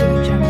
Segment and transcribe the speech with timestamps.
[0.00, 0.47] Audio Jungle.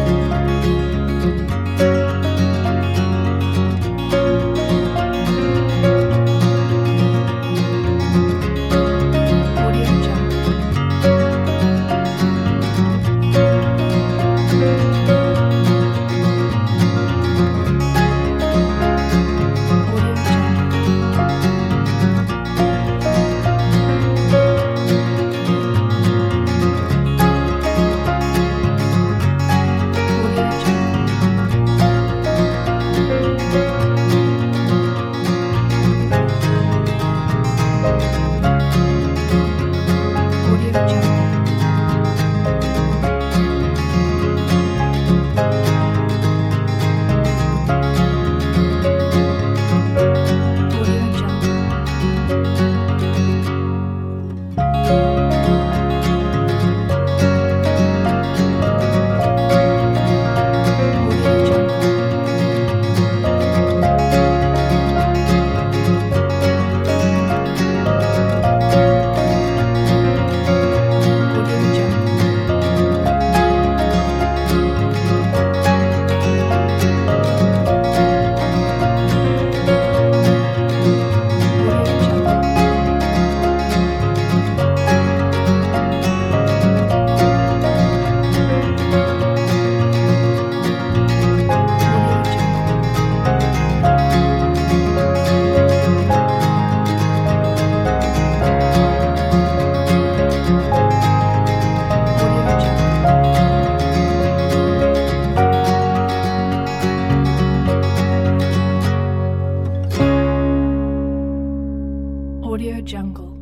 [112.49, 113.38] Audio Jungle.